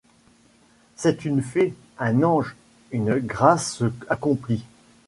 C’est 0.95 1.25
une 1.25 1.43
fée! 1.43 1.75
un 1.99 2.23
ange! 2.23 2.55
une 2.91 3.19
grâce 3.19 3.83
accomplie! 4.09 4.63